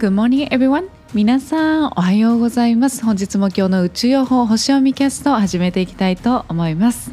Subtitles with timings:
[0.00, 0.88] Good morning everyone.
[1.12, 3.04] 皆さんおはようございます。
[3.04, 7.12] 本日も今日の宇宙予報星読みキャストを始めていきたいと思います。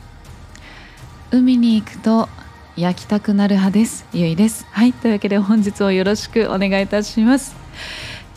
[1.29, 2.29] 海に行くと
[2.77, 4.05] 焼きたくなる派です。
[4.13, 4.65] ゆいです。
[4.71, 7.57] はいというわけで本日をよろしくお願いいたします。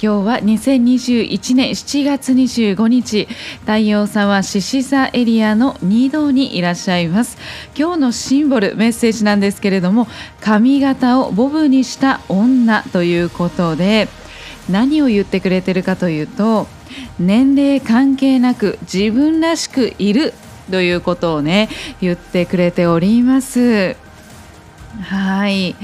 [0.02, 3.28] 今日は2021年7月25日
[3.60, 7.38] 太陽さんは獅子座エリアの2度にいらっしゃいます。
[7.78, 10.08] 今日のシンボルメッセージなんですけれども
[10.40, 14.08] 髪型をボブにした女ということで
[14.70, 16.66] 何を言ってくれてるかというと
[17.18, 20.34] 年齢関係なく自分らしくいる
[20.70, 21.68] ということをね
[22.00, 23.96] 言ってくれております。
[25.02, 25.76] はい。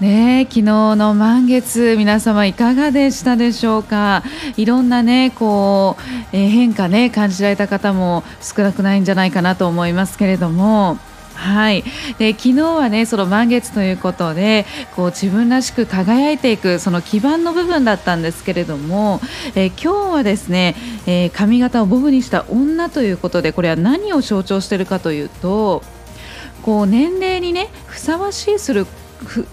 [0.00, 0.62] ね昨日
[0.96, 4.22] の満月皆様いかがでしたでしょうか？
[4.56, 6.02] いろんなねこう、
[6.36, 10.98] えー、変化ね感じられた方も少なくないんじゃないかなと思いますけれども。
[11.36, 11.84] はい、
[12.18, 19.20] で昨日はねその満月ということでこう自分らしく輝いていくその基盤の部分だったんですけれども、
[19.54, 20.74] えー、今日はですね、
[21.06, 25.82] えー、髪型をボブにした女ということでこれは何を象徴しているかというと
[26.62, 28.86] こう年齢にねふさわしいする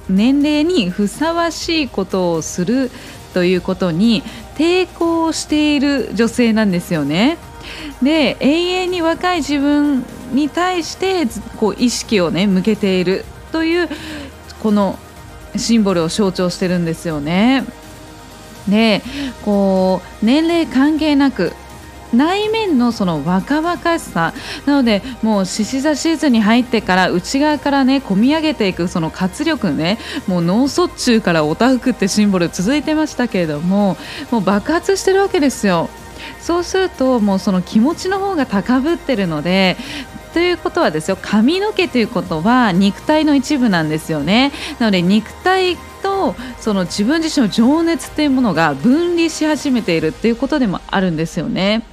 [0.09, 2.90] 年齢にふさわしいことをする
[3.34, 4.23] ということに
[4.56, 7.38] 抵抗している女性なんですよね。
[8.02, 11.26] で永遠に若い自分に対して
[11.58, 13.89] こう意識をね向けているという
[14.62, 14.98] この
[15.56, 17.64] シンボルを象徴してるんですよね。
[18.67, 19.02] で
[19.44, 21.53] こう年齢関係なく
[22.14, 24.34] 内面のその若々しさ
[24.66, 29.97] なのでもう獅子座シーズンに入ってから内側からね込み上げていくその活力ね
[30.28, 33.97] もう脳卒中からおたふくってシンボル続いてましたけれども
[34.31, 35.90] もう爆発してるわけですよ。
[36.40, 39.75] そうするともうその気持ちの方が高ぶってるので
[40.34, 51.86] ということはですよ髪の毛ということは肉体の一部なんですよねなので肉体とその自分自身の情熱というものが分離し始めているっていうことでもあるんですよね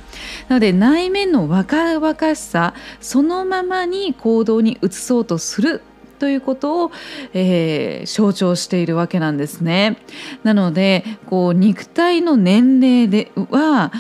[0.49, 5.83] なので内面の若々しさそのままに行動に移そうとする
[6.19, 6.93] ということを、
[7.33, 9.97] えー、象徴しているわけなんですね。
[10.45, 13.91] なのでこう肉体の年齢では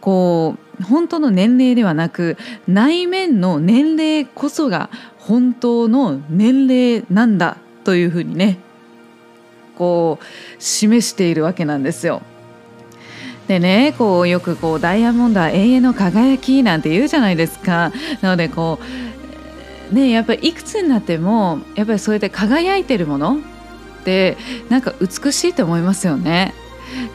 [0.00, 2.36] こう本当の年齢ではなく
[2.66, 8.58] 内面の年齢こそが本当の年齢なんだというふうにね
[9.76, 10.24] こう
[10.58, 12.22] 示しているわけなんですよ。
[13.48, 17.92] でねこうよくこうダイヤモンドは永遠の輝きなんて言うじゃないですか。
[18.20, 18.78] なのでこ
[19.92, 24.36] うねやっぱりいくつになってもやっぱりそうやって輝いてるものって
[24.70, 26.54] なんか美しいと思いますよね。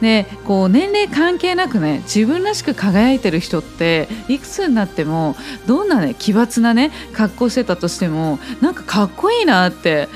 [0.02, 5.36] でこう年齢関係なくね自分らしく輝いてる人っていくつになっても
[5.68, 10.10] どんなね奇抜なね格好してたとしてもなんかかっこいいなって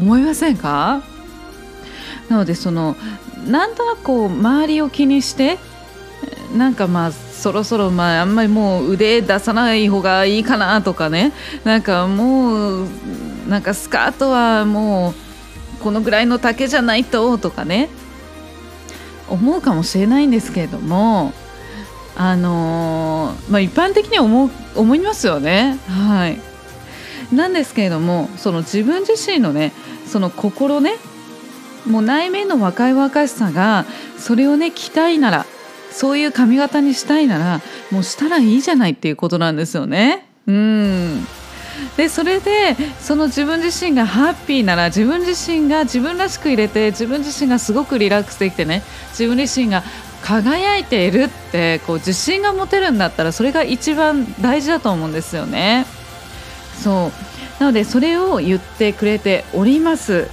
[0.00, 1.02] 思いませんか？
[2.28, 2.96] なのでその
[3.46, 5.58] なんとなくこう周りを気にして
[6.56, 11.32] なんかまあそろそろまああんまりもう腕出さない方がいいかなとかね
[11.64, 12.88] なんかもう
[13.48, 17.88] なんかスカートはもうこのぐらいの丈じゃないととかね。
[19.30, 21.32] 思うかもしれないんですけれども
[22.16, 25.78] あのー、まあ、一般的には思う思いますよね。
[25.88, 26.40] はい
[27.34, 29.72] なんですけれどもその自分自身のね
[30.06, 30.96] その心ね
[31.86, 33.86] もう内面の若い若しさが
[34.18, 35.46] それをね着たいなら
[35.90, 40.26] そういう髪型にしたいならもうしたらいいじゃないっていうことなんですよね。
[40.46, 41.26] うん
[41.96, 49.82] でそれでその自分自身がハッピーなら自分自身が自分らしく入れて自分自身がすごくリラックスできてね自分自身が
[50.22, 55.86] 輝いているってこう自信が持てるんだったらそれが一番大事だと思うんですよね。
[56.82, 60.28] そうなのでそれを言ってくれております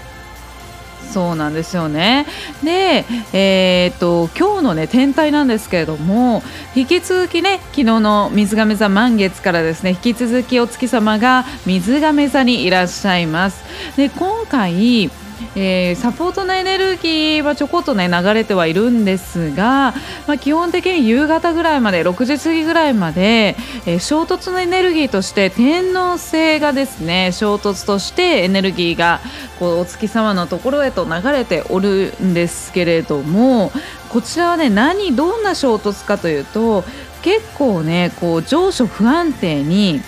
[1.11, 2.25] そうなんですよね。
[2.63, 6.43] で、えー、っと今日のね天体なんですけれども
[6.75, 13.63] 引き続きね昨日の水亀座満月からですね引き続きお月様が水亀座にいらっしゃいます。
[13.95, 15.09] で今回
[15.55, 19.93] えー、サポートのエネルギーはちょこっとね流れてはいるんですが、
[20.27, 23.55] まあ、基本的に夕方ぐらいまで6時過ぎぐらいまで、
[23.85, 29.19] えー、衝突のエネルギーとして天王星がですね衝突としてエネルギーが
[29.59, 33.71] こうお月様のところへと流れておるんですけれども
[34.09, 36.83] こちらはね何どんな衝突かというと
[37.21, 40.01] 結構ねこう上昇不安定に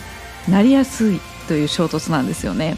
[0.47, 2.77] なりやすいという衝突なんですよね。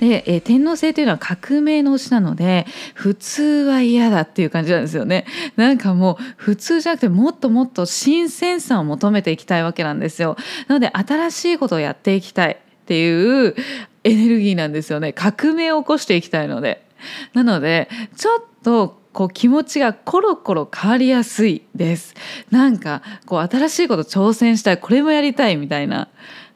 [0.00, 5.26] で、えー、天皇星というのは革命の星なので普通は嫌だっていう感じなんですよね。
[5.56, 10.36] なんかもう普通じゃなくてもっともっと新鮮さを求めていきたいわけなんですよ。
[10.68, 13.54] なので新しいことをやっていきたいっていう
[14.04, 15.12] エネルギーなんですよね。
[15.12, 16.84] 革命を起こしていきたいので。
[17.34, 22.14] なのでちょっとこう気持ちがコロコロ変わりやすいです。
[22.50, 26.08] なんかこう新しいこと挑戦したいこれもやりたいみたいな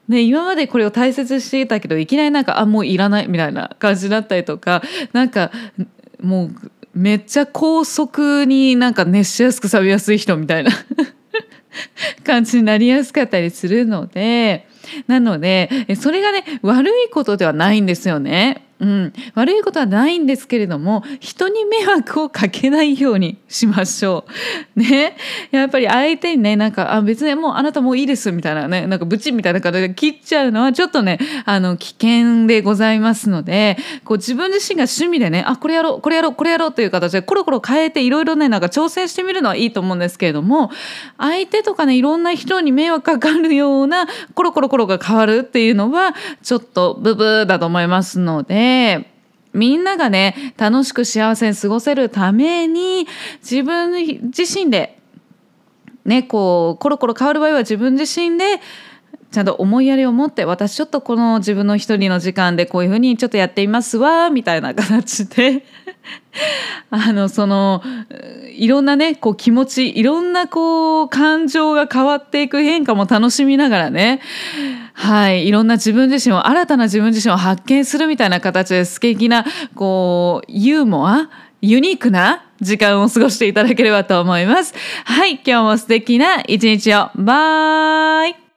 [0.09, 4.81] ね、今までこれを大切にしていたけどいきなりなんかあもういらないみたいな感じだったりとか
[5.13, 5.51] なんか
[6.19, 10.71] もうめっちゃ高速になんか熱しやすく錆びやすい人みたいな
[12.25, 14.67] 感じになりやすかったりするので
[15.05, 18.65] なのでそれがね悪いことではないんですよね。
[18.79, 24.25] うん、悪いことはないんですけれども人に迷惑をかけないようにしましょ
[24.75, 24.79] う。
[24.79, 25.17] ね
[25.51, 40.71] やっぱり相手にねなんかあ別にもうあなたもういいですみたいなねなんかブチみたいな形で切っちゃうのはちょっとねあの危険でございますのでこう自分自身が趣味でねあこれやろうこれやろうこれやろうという形でコロコロ変えていろいろねなんか挑戦してみるのはいいと思うんですけれども
[41.17, 48.68] 相手とかねいろんな人に迷惑かかるようなコロコロコロが変わるっていうのはちょっとブブーだと思いますので。
[49.53, 53.07] みんながね楽しく幸せに過ごせるために
[53.41, 53.93] 自分
[54.35, 54.99] 自身で
[56.05, 58.61] ねこうコロコロ変わる場合は自分自身で
[59.31, 65.65] ちゃんと思いやりを持って私ちょっとこの自分の一人の時間でこういうふうにちょっとやっていますわみたいな形で。
[66.89, 67.83] あのその
[68.59, 74.21] いろんなねこう気持ちいろんなこう感情が変わっていく変化も楽しみながらね
[74.93, 79.45] はいいろんな自分自身を新たな自分自身を発見するみたいな形で素敵な
[79.75, 81.29] こうユーモア
[81.61, 84.73] ユニークな時間を過ごしていただければと思います。
[85.05, 87.09] はい、今日も素敵な一日を。
[87.15, 88.48] バイ